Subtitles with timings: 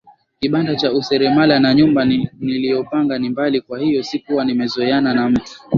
[0.39, 2.05] kibanda cha useremala na nyumba
[2.39, 5.55] niliyopanga ni mbali Kwa hiyo sikuwa nimezoeana na mtu